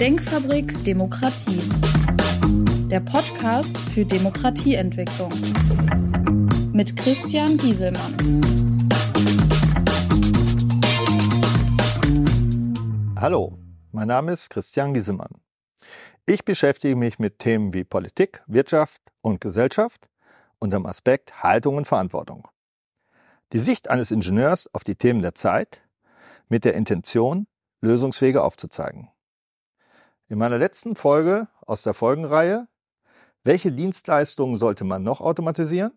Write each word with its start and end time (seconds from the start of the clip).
Denkfabrik 0.00 0.84
Demokratie. 0.84 1.62
Der 2.90 3.00
Podcast 3.00 3.78
für 3.78 4.04
Demokratieentwicklung. 4.04 5.32
Mit 6.74 6.94
Christian 6.98 7.56
Gieselmann. 7.56 8.42
Hallo, 13.18 13.56
mein 13.92 14.08
Name 14.08 14.32
ist 14.32 14.50
Christian 14.50 14.92
Gieselmann. 14.92 15.32
Ich 16.26 16.44
beschäftige 16.44 16.94
mich 16.94 17.18
mit 17.18 17.38
Themen 17.38 17.72
wie 17.72 17.84
Politik, 17.84 18.42
Wirtschaft 18.46 19.00
und 19.22 19.40
Gesellschaft 19.40 20.10
unter 20.58 20.76
dem 20.76 20.84
Aspekt 20.84 21.42
Haltung 21.42 21.78
und 21.78 21.86
Verantwortung. 21.86 22.46
Die 23.54 23.58
Sicht 23.58 23.88
eines 23.88 24.10
Ingenieurs 24.10 24.68
auf 24.74 24.84
die 24.84 24.96
Themen 24.96 25.22
der 25.22 25.34
Zeit 25.34 25.80
mit 26.48 26.66
der 26.66 26.74
Intention, 26.74 27.46
Lösungswege 27.80 28.44
aufzuzeigen. 28.44 29.08
In 30.28 30.38
meiner 30.38 30.58
letzten 30.58 30.96
Folge 30.96 31.46
aus 31.66 31.84
der 31.84 31.94
Folgenreihe 31.94 32.66
Welche 33.44 33.70
Dienstleistungen 33.70 34.56
sollte 34.56 34.82
man 34.82 35.04
noch 35.04 35.20
automatisieren? 35.20 35.92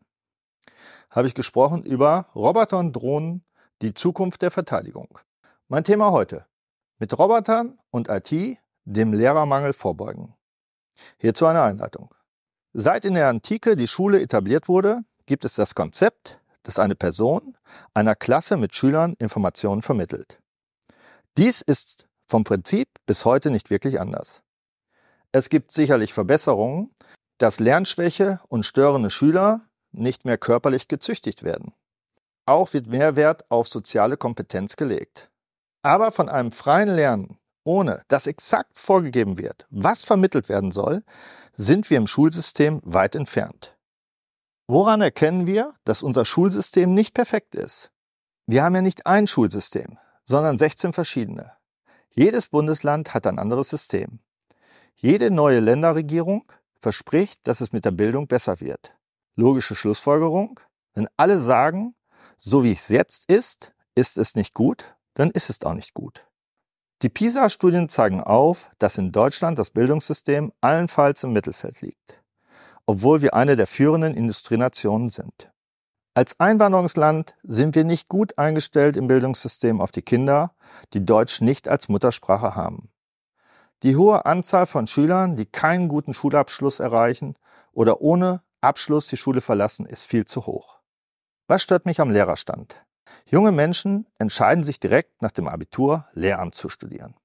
habe 1.09 1.27
ich 1.27 1.33
gesprochen 1.33 1.81
über 1.81 2.27
Roboter 2.35 2.77
und 2.77 2.93
Drohnen, 2.93 3.43
die 3.81 3.95
Zukunft 3.95 4.43
der 4.43 4.51
Verteidigung. 4.51 5.17
Mein 5.67 5.83
Thema 5.83 6.11
heute. 6.11 6.45
Mit 6.99 7.17
Robotern 7.17 7.79
und 7.89 8.07
IT 8.07 8.59
dem 8.85 9.13
Lehrermangel 9.13 9.73
vorbeugen. 9.73 10.35
Hierzu 11.17 11.47
eine 11.47 11.63
Einleitung. 11.63 12.13
Seit 12.73 13.05
in 13.05 13.15
der 13.15 13.29
Antike 13.29 13.75
die 13.75 13.87
Schule 13.87 14.21
etabliert 14.21 14.67
wurde, 14.67 15.01
gibt 15.25 15.43
es 15.43 15.55
das 15.55 15.73
Konzept, 15.73 16.39
dass 16.61 16.77
eine 16.77 16.93
Person 16.93 17.57
einer 17.95 18.13
Klasse 18.13 18.57
mit 18.57 18.75
Schülern 18.75 19.15
Informationen 19.17 19.81
vermittelt. 19.81 20.39
Dies 21.35 21.61
ist 21.61 22.07
vom 22.27 22.43
Prinzip 22.43 22.89
bis 23.09 23.25
heute 23.25 23.49
nicht 23.49 23.71
wirklich 23.71 23.99
anders. 23.99 24.43
Es 25.31 25.49
gibt 25.49 25.71
sicherlich 25.71 26.13
Verbesserungen, 26.13 26.93
dass 27.39 27.59
Lernschwäche 27.59 28.39
und 28.49 28.67
störende 28.67 29.09
Schüler 29.09 29.61
nicht 29.91 30.25
mehr 30.25 30.37
körperlich 30.37 30.87
gezüchtigt 30.87 31.41
werden. 31.41 31.73
Auch 32.45 32.71
wird 32.73 32.85
mehr 32.85 33.15
Wert 33.15 33.49
auf 33.49 33.67
soziale 33.67 34.15
Kompetenz 34.15 34.75
gelegt. 34.75 35.31
Aber 35.81 36.11
von 36.11 36.29
einem 36.29 36.51
freien 36.51 36.89
Lernen, 36.89 37.39
ohne 37.63 38.03
dass 38.09 38.27
exakt 38.27 38.77
vorgegeben 38.77 39.39
wird, 39.39 39.65
was 39.71 40.03
vermittelt 40.03 40.47
werden 40.47 40.71
soll, 40.71 41.03
sind 41.53 41.89
wir 41.89 41.97
im 41.97 42.05
Schulsystem 42.05 42.79
weit 42.85 43.15
entfernt. 43.15 43.75
Woran 44.67 45.01
erkennen 45.01 45.47
wir, 45.47 45.73
dass 45.83 46.03
unser 46.03 46.25
Schulsystem 46.25 46.93
nicht 46.93 47.15
perfekt 47.15 47.55
ist? 47.55 47.91
Wir 48.45 48.63
haben 48.63 48.75
ja 48.75 48.83
nicht 48.83 49.07
ein 49.07 49.25
Schulsystem, 49.25 49.97
sondern 50.25 50.59
16 50.59 50.93
verschiedene. 50.93 51.58
Jedes 52.19 52.47
Bundesland 52.47 53.13
hat 53.13 53.25
ein 53.27 53.39
anderes 53.39 53.69
System. 53.69 54.19
Jede 54.93 55.31
neue 55.31 55.61
Länderregierung 55.61 56.43
verspricht, 56.81 57.47
dass 57.47 57.61
es 57.61 57.71
mit 57.71 57.85
der 57.85 57.91
Bildung 57.91 58.27
besser 58.27 58.59
wird. 58.59 58.91
Logische 59.37 59.73
Schlussfolgerung, 59.73 60.59
wenn 60.95 61.07
alle 61.15 61.39
sagen, 61.39 61.95
so 62.35 62.65
wie 62.65 62.73
es 62.73 62.89
jetzt 62.89 63.31
ist, 63.31 63.71
ist 63.95 64.17
es 64.17 64.35
nicht 64.35 64.53
gut, 64.53 64.97
dann 65.13 65.31
ist 65.31 65.49
es 65.49 65.63
auch 65.63 65.73
nicht 65.73 65.93
gut. 65.93 66.27
Die 67.03 67.07
PISA-Studien 67.07 67.87
zeigen 67.87 68.19
auf, 68.19 68.69
dass 68.79 68.97
in 68.97 69.13
Deutschland 69.13 69.57
das 69.57 69.69
Bildungssystem 69.69 70.51
allenfalls 70.59 71.23
im 71.23 71.31
Mittelfeld 71.31 71.79
liegt, 71.79 72.21
obwohl 72.85 73.21
wir 73.21 73.33
eine 73.33 73.55
der 73.55 73.65
führenden 73.65 74.13
Industrienationen 74.13 75.07
sind. 75.07 75.53
Als 76.19 76.37
Einwanderungsland 76.37 77.33
sind 77.43 77.75
wir 77.75 77.85
nicht 77.85 78.09
gut 78.09 78.37
eingestellt 78.37 78.97
im 78.97 79.07
Bildungssystem 79.07 79.79
auf 79.79 79.93
die 79.93 80.01
Kinder, 80.01 80.51
die 80.91 81.05
Deutsch 81.05 81.39
nicht 81.39 81.69
als 81.69 81.87
Muttersprache 81.87 82.57
haben. 82.57 82.91
Die 83.83 83.95
hohe 83.95 84.25
Anzahl 84.25 84.65
von 84.65 84.85
Schülern, 84.85 85.37
die 85.37 85.45
keinen 85.45 85.87
guten 85.87 86.13
Schulabschluss 86.13 86.81
erreichen 86.81 87.35
oder 87.71 88.01
ohne 88.01 88.43
Abschluss 88.59 89.07
die 89.07 89.15
Schule 89.15 89.39
verlassen, 89.39 89.85
ist 89.85 90.03
viel 90.03 90.25
zu 90.25 90.45
hoch. 90.45 90.81
Was 91.47 91.63
stört 91.63 91.85
mich 91.85 92.01
am 92.01 92.11
Lehrerstand? 92.11 92.75
Junge 93.25 93.53
Menschen 93.53 94.05
entscheiden 94.17 94.65
sich 94.65 94.81
direkt 94.81 95.21
nach 95.21 95.31
dem 95.31 95.47
Abitur 95.47 96.05
Lehramt 96.11 96.53
zu 96.53 96.67
studieren. 96.67 97.15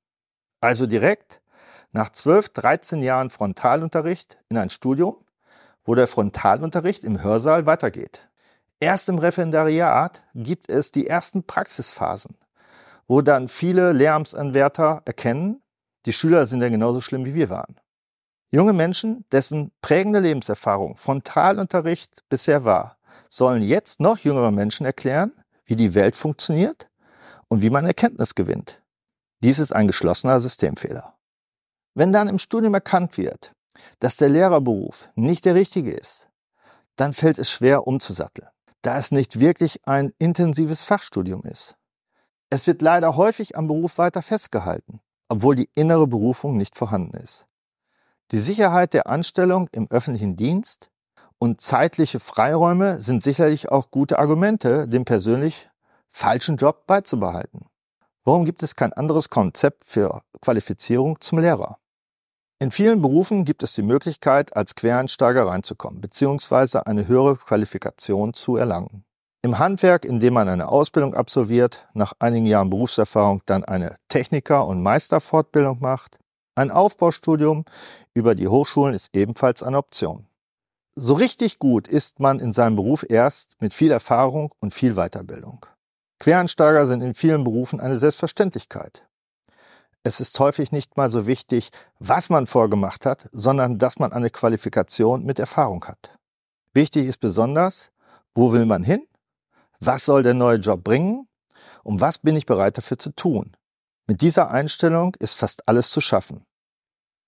Also 0.60 0.86
direkt 0.86 1.40
nach 1.90 2.10
12, 2.10 2.50
13 2.50 3.02
Jahren 3.02 3.30
Frontalunterricht 3.30 4.38
in 4.48 4.56
ein 4.56 4.70
Studium, 4.70 5.16
wo 5.84 5.96
der 5.96 6.06
Frontalunterricht 6.06 7.02
im 7.02 7.24
Hörsaal 7.24 7.66
weitergeht. 7.66 8.28
Erst 8.84 9.08
im 9.08 9.16
Referendariat 9.16 10.20
gibt 10.34 10.70
es 10.70 10.92
die 10.92 11.06
ersten 11.06 11.42
Praxisphasen, 11.42 12.36
wo 13.08 13.22
dann 13.22 13.48
viele 13.48 13.92
Lehramtsanwärter 13.92 15.00
erkennen, 15.06 15.62
die 16.04 16.12
Schüler 16.12 16.46
sind 16.46 16.60
ja 16.60 16.68
genauso 16.68 17.00
schlimm 17.00 17.24
wie 17.24 17.32
wir 17.32 17.48
waren. 17.48 17.80
Junge 18.50 18.74
Menschen, 18.74 19.24
dessen 19.32 19.72
prägende 19.80 20.18
Lebenserfahrung 20.18 20.98
Frontalunterricht 20.98 22.28
bisher 22.28 22.66
war, 22.66 22.98
sollen 23.30 23.62
jetzt 23.62 24.00
noch 24.00 24.18
jüngere 24.18 24.50
Menschen 24.50 24.84
erklären, 24.84 25.32
wie 25.64 25.76
die 25.76 25.94
Welt 25.94 26.14
funktioniert 26.14 26.90
und 27.48 27.62
wie 27.62 27.70
man 27.70 27.86
Erkenntnis 27.86 28.34
gewinnt. 28.34 28.82
Dies 29.42 29.60
ist 29.60 29.72
ein 29.72 29.86
geschlossener 29.86 30.42
Systemfehler. 30.42 31.16
Wenn 31.94 32.12
dann 32.12 32.28
im 32.28 32.38
Studium 32.38 32.74
erkannt 32.74 33.16
wird, 33.16 33.52
dass 34.00 34.16
der 34.16 34.28
Lehrerberuf 34.28 35.08
nicht 35.14 35.46
der 35.46 35.54
richtige 35.54 35.92
ist, 35.92 36.28
dann 36.96 37.14
fällt 37.14 37.38
es 37.38 37.50
schwer 37.50 37.86
umzusatteln 37.86 38.50
da 38.84 38.98
es 38.98 39.10
nicht 39.10 39.40
wirklich 39.40 39.80
ein 39.86 40.12
intensives 40.18 40.84
Fachstudium 40.84 41.42
ist. 41.42 41.76
Es 42.50 42.66
wird 42.66 42.82
leider 42.82 43.16
häufig 43.16 43.56
am 43.56 43.66
Beruf 43.66 43.98
weiter 43.98 44.22
festgehalten, 44.22 45.00
obwohl 45.28 45.54
die 45.54 45.70
innere 45.74 46.06
Berufung 46.06 46.56
nicht 46.56 46.76
vorhanden 46.76 47.16
ist. 47.16 47.46
Die 48.30 48.38
Sicherheit 48.38 48.92
der 48.92 49.06
Anstellung 49.06 49.68
im 49.72 49.90
öffentlichen 49.90 50.36
Dienst 50.36 50.90
und 51.38 51.60
zeitliche 51.60 52.20
Freiräume 52.20 52.98
sind 52.98 53.22
sicherlich 53.22 53.70
auch 53.70 53.90
gute 53.90 54.18
Argumente, 54.18 54.86
den 54.86 55.04
persönlich 55.04 55.68
falschen 56.10 56.56
Job 56.56 56.86
beizubehalten. 56.86 57.66
Warum 58.22 58.44
gibt 58.44 58.62
es 58.62 58.76
kein 58.76 58.92
anderes 58.92 59.30
Konzept 59.30 59.84
für 59.84 60.20
Qualifizierung 60.40 61.20
zum 61.20 61.38
Lehrer? 61.38 61.78
In 62.60 62.70
vielen 62.70 63.02
Berufen 63.02 63.44
gibt 63.44 63.62
es 63.62 63.74
die 63.74 63.82
Möglichkeit, 63.82 64.56
als 64.56 64.74
Quereinsteiger 64.74 65.46
reinzukommen 65.46 66.00
bzw. 66.00 66.78
eine 66.86 67.08
höhere 67.08 67.36
Qualifikation 67.36 68.32
zu 68.32 68.56
erlangen. 68.56 69.04
Im 69.42 69.58
Handwerk, 69.58 70.04
in 70.04 70.20
dem 70.20 70.34
man 70.34 70.48
eine 70.48 70.68
Ausbildung 70.68 71.14
absolviert, 71.14 71.86
nach 71.92 72.14
einigen 72.18 72.46
Jahren 72.46 72.70
Berufserfahrung 72.70 73.42
dann 73.44 73.64
eine 73.64 73.96
Techniker- 74.08 74.66
und 74.66 74.82
Meisterfortbildung 74.82 75.80
macht, 75.80 76.18
ein 76.54 76.70
Aufbaustudium 76.70 77.64
über 78.14 78.34
die 78.34 78.48
Hochschulen 78.48 78.94
ist 78.94 79.14
ebenfalls 79.14 79.62
eine 79.62 79.76
Option. 79.76 80.28
So 80.96 81.14
richtig 81.14 81.58
gut 81.58 81.88
ist 81.88 82.20
man 82.20 82.38
in 82.38 82.52
seinem 82.52 82.76
Beruf 82.76 83.04
erst 83.08 83.60
mit 83.60 83.74
viel 83.74 83.90
Erfahrung 83.90 84.54
und 84.60 84.72
viel 84.72 84.94
Weiterbildung. 84.94 85.66
Quereinsteiger 86.20 86.86
sind 86.86 87.02
in 87.02 87.14
vielen 87.14 87.42
Berufen 87.42 87.80
eine 87.80 87.98
Selbstverständlichkeit. 87.98 89.04
Es 90.06 90.20
ist 90.20 90.38
häufig 90.38 90.70
nicht 90.70 90.98
mal 90.98 91.10
so 91.10 91.26
wichtig, 91.26 91.70
was 91.98 92.28
man 92.28 92.46
vorgemacht 92.46 93.06
hat, 93.06 93.26
sondern 93.32 93.78
dass 93.78 93.98
man 93.98 94.12
eine 94.12 94.28
Qualifikation 94.28 95.24
mit 95.24 95.38
Erfahrung 95.38 95.82
hat. 95.86 96.18
Wichtig 96.74 97.06
ist 97.06 97.20
besonders, 97.20 97.90
wo 98.34 98.52
will 98.52 98.66
man 98.66 98.84
hin? 98.84 99.06
Was 99.80 100.04
soll 100.04 100.22
der 100.22 100.34
neue 100.34 100.58
Job 100.58 100.84
bringen? 100.84 101.26
Und 101.84 102.02
was 102.02 102.18
bin 102.18 102.36
ich 102.36 102.44
bereit 102.44 102.76
dafür 102.76 102.98
zu 102.98 103.10
tun? 103.14 103.56
Mit 104.06 104.20
dieser 104.20 104.50
Einstellung 104.50 105.16
ist 105.20 105.38
fast 105.38 105.66
alles 105.66 105.88
zu 105.88 106.02
schaffen. 106.02 106.44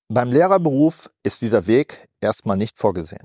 Beim 0.08 0.30
Lehrerberuf 0.30 1.10
ist 1.22 1.40
dieser 1.40 1.66
Weg 1.66 2.06
erstmal 2.20 2.58
nicht 2.58 2.78
vorgesehen. 2.78 3.24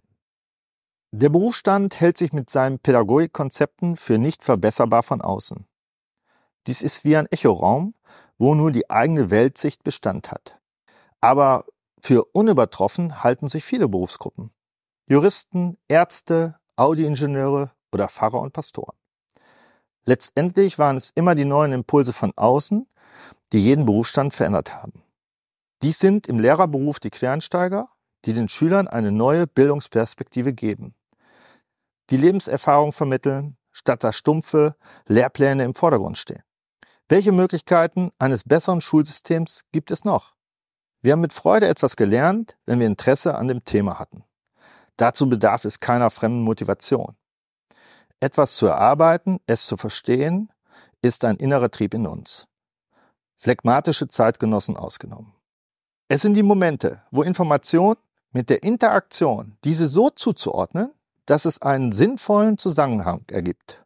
Der 1.12 1.28
Berufsstand 1.28 2.00
hält 2.00 2.18
sich 2.18 2.32
mit 2.32 2.50
seinen 2.50 2.80
Pädagogikkonzepten 2.80 3.98
für 3.98 4.18
nicht 4.18 4.46
verbesserbar 4.46 5.04
von 5.04 5.22
außen. 5.22 5.66
Dies 6.68 6.82
ist 6.82 7.04
wie 7.04 7.18
ein 7.18 7.26
Echoraum, 7.28 7.94
wo 8.42 8.56
nur 8.56 8.72
die 8.72 8.90
eigene 8.90 9.30
Weltsicht 9.30 9.84
Bestand 9.84 10.32
hat. 10.32 10.60
Aber 11.20 11.66
für 12.02 12.26
unübertroffen 12.34 13.24
halten 13.24 13.48
sich 13.48 13.64
viele 13.64 13.88
Berufsgruppen. 13.88 14.50
Juristen, 15.08 15.78
Ärzte, 15.88 16.56
Audioingenieure 16.76 17.72
oder 17.94 18.08
Pfarrer 18.08 18.42
und 18.42 18.52
Pastoren. 18.52 18.98
Letztendlich 20.06 20.80
waren 20.80 20.98
es 20.98 21.12
immer 21.14 21.36
die 21.36 21.46
neuen 21.46 21.72
Impulse 21.72 22.14
von 22.14 22.32
außen, 22.36 22.88
die 23.54 23.60
jeden 23.60 23.86
Berufsstand 23.86 24.34
verändert 24.34 24.74
haben. 24.74 25.04
Dies 25.84 26.00
sind 26.00 26.26
im 26.26 26.40
Lehrerberuf 26.40 27.00
die 27.00 27.12
Quereinsteiger, 27.12 27.90
die 28.26 28.34
den 28.34 28.50
Schülern 28.50 28.88
eine 28.88 29.12
neue 29.12 29.46
Bildungsperspektive 29.46 30.54
geben, 30.54 30.96
die 32.10 32.18
Lebenserfahrung 32.18 32.92
vermitteln, 32.92 33.58
statt 33.72 34.04
dass 34.04 34.18
stumpfe 34.18 34.76
Lehrpläne 35.06 35.64
im 35.64 35.76
Vordergrund 35.76 36.18
stehen. 36.18 36.42
Welche 37.12 37.34
Möglichkeiten 37.34 38.12
eines 38.20 38.46
besseren 38.46 38.80
Schulsystems 38.80 39.66
gibt 39.74 39.92
es 39.92 40.06
noch? 40.06 40.34
Wir 41.02 41.12
haben 41.12 41.20
mit 41.20 41.34
Freude 41.34 41.68
etwas 41.68 41.98
gelernt, 41.98 42.56
wenn 42.66 42.80
wir 42.80 42.88
Interesse 42.88 43.36
an 43.36 43.50
dem 43.50 43.66
Thema 43.66 44.00
hatten. 44.00 44.24
Dazu 44.96 45.28
bedarf 45.28 45.66
es 45.66 45.82
keiner 45.82 46.10
fremden 46.10 46.42
Motivation. 46.42 47.18
Etwas 48.22 48.56
zu 48.56 48.66
erarbeiten, 48.68 49.40
es 49.46 49.66
zu 49.66 49.76
verstehen, 49.76 50.54
ist 51.02 51.26
ein 51.26 51.36
innerer 51.36 51.70
Trieb 51.70 51.94
in 51.96 52.08
uns. 52.08 52.48
Phlegmatische 53.36 54.08
Zeitgenossen 54.08 54.78
ausgenommen. 54.78 55.36
Es 56.08 56.22
sind 56.22 56.36
die 56.36 56.44
Momente, 56.44 57.04
wo 57.12 57.24
Information 57.24 57.98
mit 58.32 58.50
der 58.50 58.64
Interaktion 58.64 59.58
diese 59.66 59.90
so 59.90 60.12
zuzuordnen, 60.12 60.94
dass 61.26 61.44
es 61.44 61.62
einen 61.62 61.92
sinnvollen 61.92 62.58
Zusammenhang 62.58 63.26
ergibt. 63.30 63.84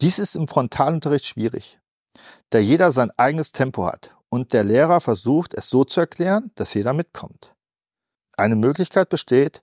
Dies 0.00 0.20
ist 0.20 0.36
im 0.36 0.46
Frontalunterricht 0.46 1.26
schwierig, 1.26 1.79
da 2.50 2.58
jeder 2.58 2.92
sein 2.92 3.10
eigenes 3.16 3.52
Tempo 3.52 3.86
hat 3.86 4.14
und 4.28 4.52
der 4.52 4.64
Lehrer 4.64 5.00
versucht, 5.00 5.54
es 5.54 5.68
so 5.68 5.84
zu 5.84 6.00
erklären, 6.00 6.50
dass 6.54 6.74
jeder 6.74 6.92
mitkommt. 6.92 7.54
Eine 8.36 8.56
Möglichkeit 8.56 9.08
besteht 9.08 9.62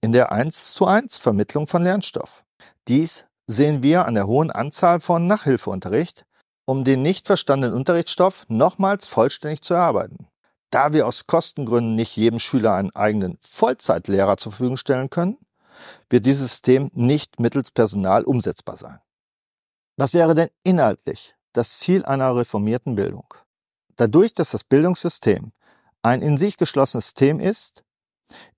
in 0.00 0.12
der 0.12 0.32
1 0.32 0.72
zu 0.72 0.86
1 0.86 1.18
Vermittlung 1.18 1.66
von 1.66 1.82
Lernstoff. 1.82 2.44
Dies 2.88 3.26
sehen 3.46 3.82
wir 3.82 4.06
an 4.06 4.14
der 4.14 4.26
hohen 4.26 4.50
Anzahl 4.50 5.00
von 5.00 5.26
Nachhilfeunterricht, 5.26 6.24
um 6.66 6.84
den 6.84 7.02
nicht 7.02 7.26
verstandenen 7.26 7.76
Unterrichtsstoff 7.76 8.46
nochmals 8.48 9.06
vollständig 9.06 9.62
zu 9.62 9.74
erarbeiten. 9.74 10.28
Da 10.70 10.92
wir 10.92 11.06
aus 11.06 11.26
Kostengründen 11.26 11.96
nicht 11.96 12.16
jedem 12.16 12.38
Schüler 12.38 12.74
einen 12.74 12.94
eigenen 12.94 13.38
Vollzeitlehrer 13.40 14.36
zur 14.36 14.52
Verfügung 14.52 14.76
stellen 14.76 15.10
können, 15.10 15.38
wird 16.08 16.26
dieses 16.26 16.42
System 16.42 16.90
nicht 16.94 17.40
mittels 17.40 17.70
Personal 17.70 18.24
umsetzbar 18.24 18.76
sein. 18.76 18.98
Was 19.96 20.14
wäre 20.14 20.34
denn 20.34 20.48
inhaltlich 20.62 21.34
das 21.52 21.78
Ziel 21.78 22.04
einer 22.04 22.34
reformierten 22.36 22.94
Bildung? 22.94 23.34
Dadurch, 23.96 24.34
dass 24.34 24.50
das 24.50 24.64
Bildungssystem 24.64 25.52
ein 26.02 26.22
in 26.22 26.38
sich 26.38 26.56
geschlossenes 26.56 27.06
System 27.06 27.40
ist, 27.40 27.84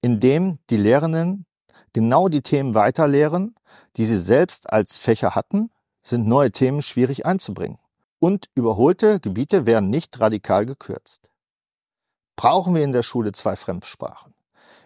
in 0.01 0.21
dem 0.21 0.59
die 0.71 0.77
Lehrenden 0.77 1.47
genau 1.93 2.29
die 2.29 2.43
Themen 2.43 2.75
weiterlehren, 2.75 3.57
die 3.97 4.05
sie 4.05 4.19
selbst 4.19 4.73
als 4.73 5.01
Fächer 5.01 5.35
hatten, 5.35 5.71
sind 6.03 6.27
neue 6.27 6.51
Themen 6.51 6.83
schwierig 6.83 7.27
einzubringen. 7.27 7.79
Und 8.19 8.49
überholte 8.55 9.19
Gebiete 9.19 9.67
werden 9.67 9.91
nicht 9.91 10.21
radikal 10.21 10.65
gekürzt. 10.65 11.29
Brauchen 12.37 12.75
wir 12.75 12.85
in 12.85 12.93
der 12.93 13.03
Schule 13.03 13.33
zwei 13.33 13.57
Fremdsprachen? 13.57 14.35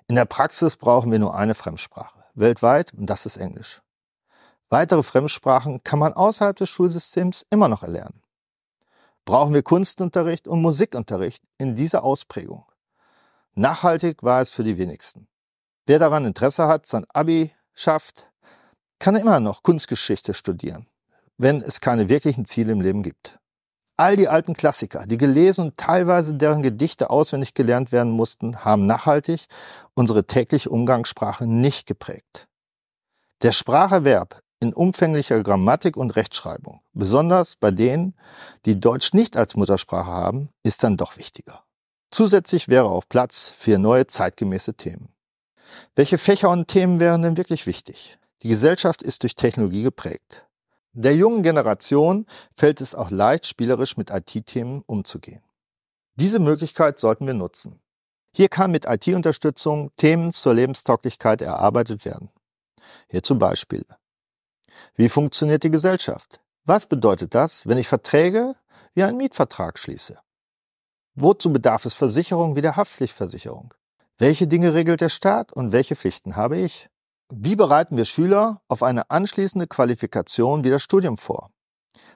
In 0.09 0.15
der 0.15 0.25
Praxis 0.25 0.77
brauchen 0.77 1.11
wir 1.11 1.19
nur 1.19 1.35
eine 1.35 1.55
Fremdsprache, 1.55 2.25
weltweit, 2.35 2.93
und 2.95 3.07
das 3.11 3.27
ist 3.27 3.37
Englisch. 3.37 3.83
Weitere 4.69 5.03
Fremdsprachen 5.03 5.85
kann 5.85 5.99
man 5.99 6.13
außerhalb 6.13 6.57
des 6.57 6.69
Schulsystems 6.69 7.47
immer 7.51 7.69
noch 7.69 7.83
erlernen. 7.83 8.23
Brauchen 9.25 9.55
wir 9.55 9.63
Kunstunterricht 9.63 10.49
und 10.49 10.63
Musikunterricht 10.63 11.43
in 11.59 11.75
dieser 11.77 12.05
Ausprägung? 12.05 12.65
Nachhaltig 13.55 14.23
war 14.23 14.41
es 14.41 14.51
für 14.51 14.65
die 14.65 14.79
wenigsten. 14.79 15.29
Wer 15.87 15.99
daran 15.99 16.25
Interesse 16.25 16.67
hat, 16.67 16.87
sein 16.87 17.07
Abi 17.13 17.53
schafft, 17.75 18.27
kann 18.99 19.17
immer 19.17 19.41
noch 19.41 19.63
Kunstgeschichte 19.63 20.35
studieren, 20.35 20.89
wenn 21.39 21.61
es 21.61 21.81
keine 21.81 22.09
wirklichen 22.09 22.45
Ziele 22.45 22.73
im 22.73 22.81
Leben 22.81 23.03
gibt. 23.03 23.39
All 23.97 24.17
die 24.17 24.29
alten 24.29 24.55
Klassiker, 24.55 25.07
die 25.07 25.17
gelesen 25.17 25.67
und 25.67 25.77
teilweise 25.77 26.35
deren 26.35 26.63
Gedichte 26.63 27.09
auswendig 27.09 27.55
gelernt 27.55 27.93
werden 27.93 28.13
mussten, 28.13 28.65
haben 28.65 28.87
nachhaltig 28.87 29.47
unsere 29.95 30.27
tägliche 30.27 30.71
Umgangssprache 30.71 31.47
nicht 31.47 31.87
geprägt. 31.87 32.47
Der 33.43 33.53
Spracherwerb 33.53 34.41
in 34.61 34.73
umfänglicher 34.73 35.43
Grammatik 35.43 35.97
und 35.97 36.17
Rechtschreibung, 36.17 36.81
besonders 36.93 37.57
bei 37.57 37.71
denen, 37.71 38.15
die 38.65 38.81
Deutsch 38.81 39.13
nicht 39.13 39.37
als 39.37 39.57
Muttersprache 39.57 40.11
haben, 40.11 40.51
ist 40.63 40.83
dann 40.83 40.97
doch 40.97 41.17
wichtiger. 41.17 41.65
Zusätzlich 42.11 42.69
wäre 42.69 42.87
auch 42.87 43.05
Platz 43.09 43.51
für 43.51 43.79
neue 43.79 44.07
zeitgemäße 44.07 44.75
Themen. 44.75 45.11
Welche 45.95 46.19
Fächer 46.19 46.51
und 46.51 46.69
Themen 46.69 47.01
wären 47.01 47.23
denn 47.23 47.37
wirklich 47.37 47.67
wichtig? 47.67 48.19
Die 48.43 48.49
Gesellschaft 48.49 49.03
ist 49.03 49.23
durch 49.23 49.35
Technologie 49.35 49.83
geprägt. 49.83 50.47
Der 50.93 51.15
jungen 51.15 51.43
Generation 51.43 52.27
fällt 52.55 52.81
es 52.81 52.95
auch 52.95 53.11
leicht, 53.11 53.47
spielerisch 53.47 53.97
mit 53.97 54.11
IT-Themen 54.11 54.83
umzugehen. 54.87 55.43
Diese 56.15 56.39
Möglichkeit 56.39 56.99
sollten 56.99 57.27
wir 57.27 57.35
nutzen. 57.35 57.81
Hier 58.35 58.49
kann 58.49 58.71
mit 58.71 58.87
IT-Unterstützung 58.87 59.91
Themen 59.97 60.33
zur 60.33 60.55
Lebenstauglichkeit 60.55 61.43
erarbeitet 61.43 62.05
werden. 62.07 62.31
Hierzu 63.09 63.37
Beispiele. 63.37 63.85
Wie 64.95 65.09
funktioniert 65.09 65.63
die 65.63 65.71
Gesellschaft? 65.71 66.41
Was 66.65 66.87
bedeutet 66.87 67.35
das, 67.35 67.67
wenn 67.67 67.79
ich 67.79 67.89
Verträge 67.89 68.57
wie 68.95 69.03
einen 69.03 69.19
Mietvertrag 69.19 69.79
schließe? 69.79 70.19
Wozu 71.15 71.53
bedarf 71.53 71.87
es 71.87 71.95
Versicherung 71.95 72.57
wie 72.57 72.63
der 72.63 72.77
Haftpflichtversicherung? 72.77 73.73
Welche 74.19 74.47
Dinge 74.47 74.75
regelt 74.75 75.01
der 75.01 75.09
Staat 75.09 75.53
und 75.53 75.73
welche 75.73 75.97
Pflichten 75.97 76.37
habe 76.37 76.59
ich? 76.59 76.89
Wie 77.33 77.57
bereiten 77.57 77.97
wir 77.97 78.05
Schüler 78.05 78.61
auf 78.69 78.83
eine 78.83 79.11
anschließende 79.11 79.67
Qualifikation 79.67 80.65
wie 80.65 80.71
das 80.71 80.83
Studium 80.83 81.19
vor? 81.19 81.51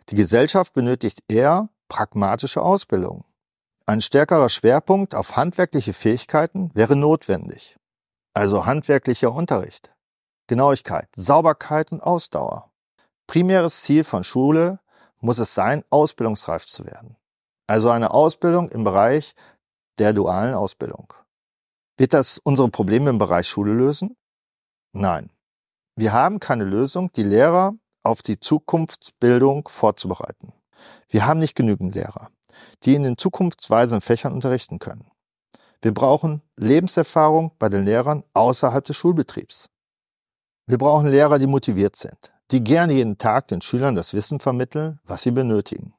Die 0.08 0.14
Gesellschaft 0.14 0.72
benötigt 0.72 1.20
eher 1.28 1.68
pragmatische 1.88 2.62
Ausbildung. 2.62 3.24
Ein 3.86 4.00
stärkerer 4.00 4.48
Schwerpunkt 4.48 5.14
auf 5.14 5.36
handwerkliche 5.36 5.92
Fähigkeiten 5.92 6.70
wäre 6.74 6.96
notwendig. 6.96 7.76
Also 8.34 8.66
handwerklicher 8.66 9.32
Unterricht. 9.32 9.90
Genauigkeit, 10.50 11.08
Sauberkeit 11.14 11.92
und 11.92 12.02
Ausdauer. 12.02 12.72
Primäres 13.28 13.82
Ziel 13.82 14.02
von 14.02 14.24
Schule 14.24 14.80
muss 15.20 15.38
es 15.38 15.54
sein, 15.54 15.84
ausbildungsreif 15.90 16.66
zu 16.66 16.84
werden. 16.84 17.16
Also 17.68 17.88
eine 17.88 18.10
Ausbildung 18.10 18.68
im 18.70 18.82
Bereich 18.82 19.36
der 20.00 20.12
dualen 20.12 20.54
Ausbildung. 20.54 21.14
Wird 21.96 22.14
das 22.14 22.38
unsere 22.42 22.68
Probleme 22.68 23.10
im 23.10 23.18
Bereich 23.18 23.46
Schule 23.46 23.72
lösen? 23.72 24.16
Nein. 24.90 25.30
Wir 25.94 26.12
haben 26.12 26.40
keine 26.40 26.64
Lösung, 26.64 27.12
die 27.12 27.22
Lehrer 27.22 27.74
auf 28.02 28.20
die 28.20 28.40
Zukunftsbildung 28.40 29.68
vorzubereiten. 29.68 30.52
Wir 31.08 31.26
haben 31.26 31.38
nicht 31.38 31.54
genügend 31.54 31.94
Lehrer, 31.94 32.28
die 32.82 32.96
in 32.96 33.04
den 33.04 33.16
zukunftsweisen 33.16 34.00
Fächern 34.00 34.32
unterrichten 34.32 34.80
können. 34.80 35.12
Wir 35.80 35.94
brauchen 35.94 36.42
Lebenserfahrung 36.56 37.52
bei 37.60 37.68
den 37.68 37.84
Lehrern 37.84 38.24
außerhalb 38.34 38.84
des 38.84 38.96
Schulbetriebs. 38.96 39.70
Wir 40.70 40.78
brauchen 40.78 41.08
Lehrer, 41.08 41.40
die 41.40 41.48
motiviert 41.48 41.96
sind, 41.96 42.30
die 42.52 42.62
gerne 42.62 42.92
jeden 42.92 43.18
Tag 43.18 43.48
den 43.48 43.60
Schülern 43.60 43.96
das 43.96 44.14
Wissen 44.14 44.38
vermitteln, 44.38 45.00
was 45.04 45.22
sie 45.22 45.32
benötigen. 45.32 45.94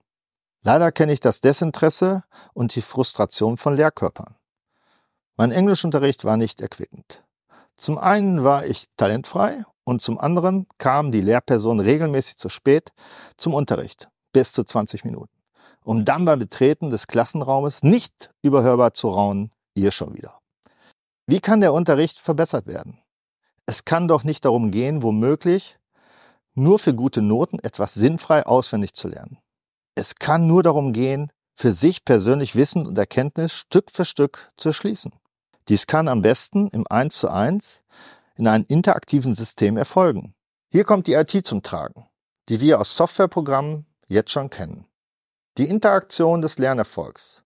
Leider 0.63 0.93
kenne 0.93 1.11
ich 1.11 1.19
das 1.19 1.41
Desinteresse 1.41 2.23
und 2.53 2.73
die 2.73 2.81
Frustration 2.81 3.57
von 3.57 3.75
Lehrkörpern. 3.75 4.37
Mein 5.35 5.51
Englischunterricht 5.51 6.23
war 6.23 6.37
nicht 6.37 6.61
erquickend. 6.61 7.21
Zum 7.75 7.97
einen 7.97 8.45
war 8.45 8.65
ich 8.65 8.85
talentfrei 8.95 9.65
und 9.83 10.01
zum 10.01 10.17
anderen 10.17 10.67
kam 10.77 11.11
die 11.11 11.19
Lehrperson 11.19 11.81
regelmäßig 11.81 12.37
zu 12.37 12.47
spät 12.47 12.93
zum 13.35 13.53
Unterricht, 13.53 14.07
bis 14.31 14.53
zu 14.53 14.63
20 14.63 15.03
Minuten, 15.03 15.35
um 15.83 16.05
dann 16.05 16.23
beim 16.23 16.39
Betreten 16.39 16.91
des 16.91 17.07
Klassenraumes 17.07 17.83
nicht 17.83 18.33
überhörbar 18.41 18.93
zu 18.93 19.09
raunen, 19.09 19.51
ihr 19.75 19.91
schon 19.91 20.15
wieder. 20.15 20.39
Wie 21.27 21.41
kann 21.41 21.59
der 21.59 21.73
Unterricht 21.73 22.21
verbessert 22.21 22.67
werden? 22.67 23.01
Es 23.71 23.85
kann 23.85 24.09
doch 24.09 24.25
nicht 24.25 24.43
darum 24.43 24.69
gehen, 24.69 25.01
womöglich 25.01 25.79
nur 26.55 26.77
für 26.77 26.93
gute 26.93 27.21
Noten 27.21 27.57
etwas 27.59 27.93
sinnfrei 27.93 28.45
auswendig 28.45 28.95
zu 28.95 29.07
lernen. 29.07 29.37
Es 29.95 30.15
kann 30.15 30.45
nur 30.45 30.61
darum 30.61 30.91
gehen, 30.91 31.31
für 31.53 31.71
sich 31.71 32.03
persönlich 32.03 32.57
Wissen 32.57 32.85
und 32.85 32.97
Erkenntnis 32.97 33.53
Stück 33.53 33.89
für 33.89 34.03
Stück 34.03 34.51
zu 34.57 34.67
erschließen. 34.67 35.13
Dies 35.69 35.87
kann 35.87 36.09
am 36.09 36.21
besten 36.21 36.67
im 36.67 36.85
1 36.89 37.17
zu 37.17 37.29
1 37.29 37.81
in 38.35 38.45
einem 38.45 38.65
interaktiven 38.67 39.35
System 39.35 39.77
erfolgen. 39.77 40.33
Hier 40.69 40.83
kommt 40.83 41.07
die 41.07 41.13
IT 41.13 41.47
zum 41.47 41.63
Tragen, 41.63 42.09
die 42.49 42.59
wir 42.59 42.77
aus 42.77 42.97
Softwareprogrammen 42.97 43.85
jetzt 44.05 44.31
schon 44.31 44.49
kennen. 44.49 44.85
Die 45.57 45.69
Interaktion 45.69 46.41
des 46.41 46.57
Lernerfolgs 46.57 47.43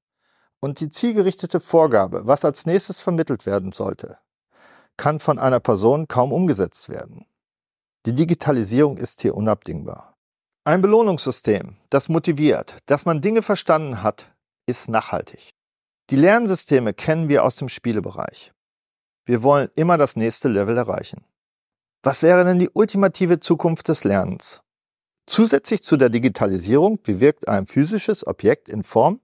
und 0.60 0.79
die 0.79 0.89
zielgerichtete 0.89 1.60
Vorgabe, 1.60 2.25
was 2.25 2.44
als 2.44 2.65
nächstes 2.65 3.00
vermittelt 3.00 3.46
werden 3.46 3.74
sollte, 3.74 4.17
kann 4.98 5.20
von 5.20 5.40
einer 5.40 5.60
Person 5.60 6.08
kaum 6.08 6.32
umgesetzt 6.32 6.90
werden. 6.90 7.25
Die 8.06 8.14
Digitalisierung 8.14 8.98
ist 8.98 9.22
hier 9.22 9.36
unabdingbar. 9.36 10.16
Ein 10.64 10.82
Belohnungssystem, 10.82 11.78
das 11.90 12.10
motiviert, 12.10 12.75
dass 12.86 13.06
man 13.06 13.22
Dinge 13.22 13.42
verstanden 13.42 14.04
hat, 14.04 14.32
ist 14.68 14.90
nachhaltig. 14.90 15.52
Die 16.10 16.16
Lernsysteme 16.16 16.94
kennen 16.94 17.30
wir 17.30 17.44
aus 17.44 17.56
dem 17.56 17.70
Spielebereich. 17.70 18.52
Wir 19.25 19.42
wollen 19.42 19.70
immer 19.75 19.98
das 19.98 20.16
nächste 20.16 20.50
Level 20.50 20.78
erreichen. 20.78 21.25
Was 22.04 22.22
wäre 22.22 22.46
denn 22.46 22.60
die 22.60 22.70
ultimative 22.70 23.40
Zukunft 23.40 23.88
des 23.88 24.04
Lernens? 24.04 24.62
Zusätzlich 25.28 25.82
zu 25.82 25.98
der 25.98 26.10
Digitalisierung 26.10 27.02
bewirkt 27.02 27.48
ein 27.48 27.66
physisches 27.66 28.28
Objekt 28.28 28.70
in 28.70 28.84
Form 28.84 29.22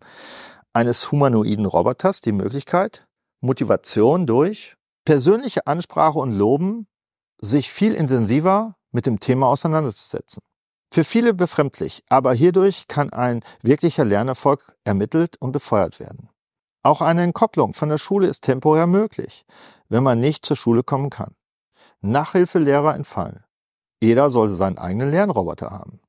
eines 0.74 1.12
humanoiden 1.12 1.68
Roboters 1.68 2.22
die 2.22 2.32
Möglichkeit, 2.32 3.06
Motivation 3.42 4.26
durch 4.26 4.76
persönliche 5.06 5.68
Ansprache 5.68 6.20
und 6.20 6.32
Loben 6.34 6.88
sich 7.42 7.72
viel 7.72 7.94
intensiver 7.94 8.76
mit 8.92 9.06
dem 9.06 9.20
Thema 9.20 9.48
auseinanderzusetzen. 9.48 10.42
Für 10.94 11.04
viele 11.04 11.34
befremdlich, 11.34 12.04
aber 12.10 12.34
hierdurch 12.34 12.88
kann 12.88 13.12
ein 13.12 13.44
wirklicher 13.62 14.04
Lernerfolg 14.04 14.76
ermittelt 14.84 15.38
und 15.40 15.54
befeuert 15.54 16.00
werden. 16.00 16.30
Auch 16.84 17.02
eine 17.02 17.24
Entkopplung 17.24 17.74
von 17.74 17.90
der 17.90 17.98
Schule 17.98 18.28
ist 18.28 18.44
temporär 18.44 18.88
möglich, 18.88 19.46
wenn 19.88 20.04
man 20.04 20.20
nicht 20.20 20.46
zur 20.46 20.58
Schule 20.58 20.84
kommen 20.84 21.10
kann. 21.10 21.36
Nachhilfelehrer 22.02 22.96
entfallen. 22.96 23.44
Jeder 24.02 24.30
sollte 24.30 24.56
seinen 24.56 24.80
eigenen 24.80 25.12
Lernroboter 25.12 25.70
haben. 25.70 26.02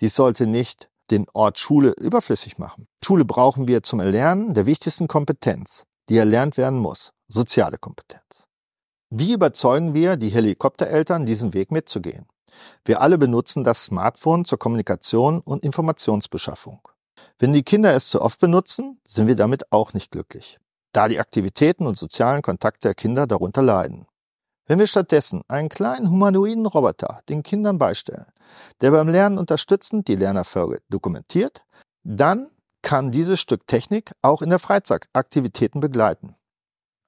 Dies 0.00 0.14
sollte 0.14 0.46
nicht 0.46 0.88
den 1.10 1.26
Ort 1.32 1.58
Schule 1.58 1.92
überflüssig 2.00 2.58
machen. 2.58 2.86
Schule 3.04 3.24
brauchen 3.24 3.68
wir 3.68 3.82
zum 3.82 4.00
Erlernen 4.00 4.54
der 4.54 4.66
wichtigsten 4.66 5.08
Kompetenz, 5.08 5.84
die 6.08 6.16
erlernt 6.16 6.56
werden 6.56 6.78
muss. 6.78 7.12
Soziale 7.34 7.78
Kompetenz. 7.78 8.46
Wie 9.10 9.32
überzeugen 9.32 9.92
wir 9.92 10.16
die 10.16 10.28
Helikoptereltern, 10.28 11.26
diesen 11.26 11.52
Weg 11.52 11.72
mitzugehen? 11.72 12.28
Wir 12.84 13.00
alle 13.00 13.18
benutzen 13.18 13.64
das 13.64 13.82
Smartphone 13.82 14.44
zur 14.44 14.60
Kommunikation 14.60 15.40
und 15.40 15.64
Informationsbeschaffung. 15.64 16.78
Wenn 17.40 17.52
die 17.52 17.64
Kinder 17.64 17.92
es 17.92 18.06
zu 18.06 18.22
oft 18.22 18.38
benutzen, 18.38 19.00
sind 19.04 19.26
wir 19.26 19.34
damit 19.34 19.72
auch 19.72 19.94
nicht 19.94 20.12
glücklich, 20.12 20.60
da 20.92 21.08
die 21.08 21.18
Aktivitäten 21.18 21.88
und 21.88 21.98
sozialen 21.98 22.40
Kontakte 22.40 22.86
der 22.86 22.94
Kinder 22.94 23.26
darunter 23.26 23.62
leiden. 23.62 24.06
Wenn 24.68 24.78
wir 24.78 24.86
stattdessen 24.86 25.42
einen 25.48 25.68
kleinen 25.68 26.08
humanoiden 26.08 26.66
Roboter 26.66 27.22
den 27.28 27.42
Kindern 27.42 27.78
beistellen, 27.78 28.26
der 28.80 28.92
beim 28.92 29.08
Lernen 29.08 29.38
unterstützend 29.38 30.06
die 30.06 30.14
Lernerfolge 30.14 30.82
dokumentiert, 30.88 31.64
dann 32.04 32.52
kann 32.82 33.10
dieses 33.10 33.40
Stück 33.40 33.66
Technik 33.66 34.12
auch 34.22 34.40
in 34.40 34.50
der 34.50 34.60
Freizeitaktivitäten 34.60 35.80
begleiten. 35.80 36.36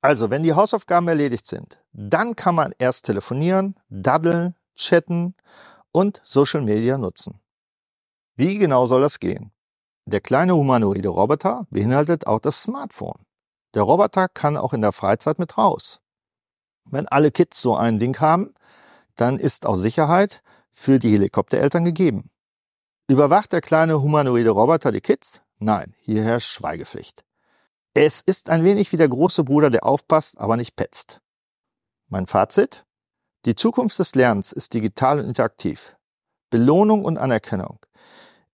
Also, 0.00 0.30
wenn 0.30 0.42
die 0.42 0.54
Hausaufgaben 0.54 1.08
erledigt 1.08 1.46
sind, 1.46 1.78
dann 1.92 2.36
kann 2.36 2.54
man 2.54 2.74
erst 2.78 3.06
telefonieren, 3.06 3.76
daddeln, 3.88 4.54
chatten 4.74 5.34
und 5.92 6.20
Social 6.24 6.62
Media 6.62 6.98
nutzen. 6.98 7.40
Wie 8.36 8.58
genau 8.58 8.86
soll 8.86 9.00
das 9.00 9.18
gehen? 9.18 9.52
Der 10.04 10.20
kleine 10.20 10.54
humanoide 10.54 11.08
Roboter 11.08 11.66
beinhaltet 11.70 12.26
auch 12.26 12.38
das 12.38 12.62
Smartphone. 12.62 13.26
Der 13.74 13.82
Roboter 13.82 14.28
kann 14.28 14.56
auch 14.56 14.72
in 14.72 14.82
der 14.82 14.92
Freizeit 14.92 15.38
mit 15.38 15.58
raus. 15.58 16.00
Wenn 16.84 17.08
alle 17.08 17.30
Kids 17.32 17.60
so 17.60 17.74
ein 17.74 17.98
Ding 17.98 18.18
haben, 18.20 18.54
dann 19.16 19.38
ist 19.38 19.66
auch 19.66 19.76
Sicherheit 19.76 20.42
für 20.70 20.98
die 20.98 21.10
Helikoptereltern 21.10 21.84
gegeben. 21.84 22.30
Überwacht 23.08 23.52
der 23.52 23.60
kleine 23.60 24.00
humanoide 24.00 24.50
Roboter 24.50 24.92
die 24.92 25.00
Kids? 25.00 25.40
Nein, 25.58 25.94
hier 25.98 26.22
herrscht 26.22 26.50
Schweigepflicht. 26.50 27.25
Es 27.98 28.20
ist 28.20 28.50
ein 28.50 28.62
wenig 28.62 28.92
wie 28.92 28.98
der 28.98 29.08
große 29.08 29.42
Bruder, 29.42 29.70
der 29.70 29.86
aufpasst, 29.86 30.38
aber 30.38 30.58
nicht 30.58 30.76
petzt. 30.76 31.22
Mein 32.08 32.26
Fazit? 32.26 32.84
Die 33.46 33.54
Zukunft 33.54 33.98
des 33.98 34.14
Lernens 34.14 34.52
ist 34.52 34.74
digital 34.74 35.18
und 35.18 35.24
interaktiv. 35.24 35.96
Belohnung 36.50 37.06
und 37.06 37.16
Anerkennung 37.16 37.78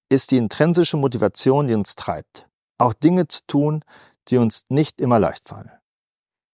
ist 0.08 0.30
die 0.30 0.37
intrinsische 0.37 0.96
Motivation, 0.96 1.66
die 1.66 1.75
uns 1.75 1.96
treibt, 1.96 2.46
auch 2.78 2.92
Dinge 2.92 3.26
zu 3.26 3.40
tun, 3.49 3.84
die 4.28 4.37
uns 4.37 4.64
nicht 4.68 5.00
immer 5.00 5.18
leicht 5.18 5.49
fallen. 5.49 5.72